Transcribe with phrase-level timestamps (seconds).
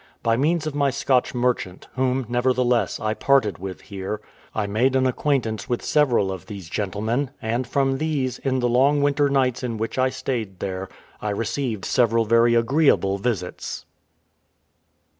[0.23, 4.19] By means of my Scotch merchant, whom, nevertheless, I parted with here,
[4.55, 9.03] I made an acquaintance with several of these gentlemen; and from these, in the long
[9.03, 10.89] winter nights in which I stayed here,
[11.21, 13.85] I received several very agreeable visits.